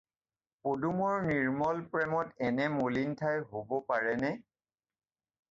পদুমৰ 0.67 1.11
নিৰ্ম্মল 1.27 1.83
প্ৰেমত 1.91 2.33
এনে 2.49 2.67
মলিৰ 2.79 3.13
ঠাই 3.21 3.45
হ'ব 3.53 3.77
পাৰে 3.93 4.19
নে? 4.25 4.35